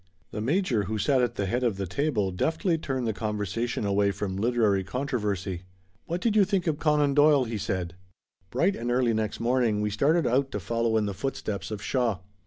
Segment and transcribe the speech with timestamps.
[0.31, 4.09] The major who sat at the head of the table deftly turned the conversation away
[4.09, 5.61] from literary controversy.
[6.07, 7.93] "What did you think of Conan Doyle?" he said.
[8.49, 12.17] Bright and early next morning we started out to follow in the footsteps of Shaw.